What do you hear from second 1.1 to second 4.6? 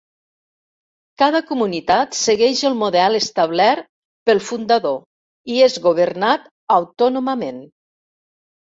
Cada comunitat segueix el model establert pel